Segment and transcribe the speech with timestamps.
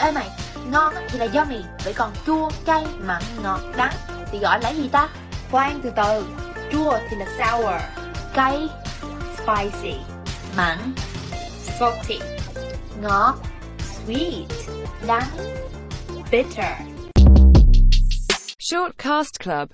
[0.00, 0.30] Ê mày,
[0.70, 3.92] ngon thì là do mì vậy còn chua, cay, mặn, ngọt, đắng
[4.32, 5.08] thì gọi là gì ta?
[5.50, 6.26] Khoan từ từ,
[6.72, 7.82] chua thì là sour,
[8.34, 8.68] Cay,
[9.34, 9.94] spicy,
[10.56, 10.78] mặn,
[11.78, 12.20] salty,
[13.02, 13.34] ngọt,
[13.78, 14.44] sweet,
[15.06, 15.28] đắng.
[16.30, 16.72] bitter.
[18.58, 19.68] Shortcast Club